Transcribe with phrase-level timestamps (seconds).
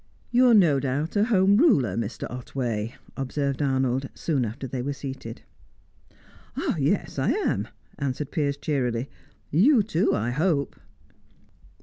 [0.31, 2.25] "You are no doubt a Home Ruler, Mr.
[2.31, 5.43] Otway," observed Arnold, soon after they were seated.
[6.75, 7.67] "Yes, I am,"
[7.99, 9.11] answered Piers cheerily.
[9.51, 10.75] "You too, I hope?"